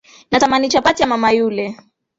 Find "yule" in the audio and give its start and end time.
1.31-1.77